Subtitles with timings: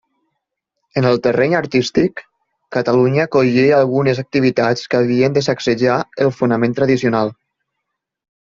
[1.01, 2.23] En el terreny artístic,
[2.77, 7.35] Catalunya acollia algunes activitats que havien de sacsejar el fonament tradicional.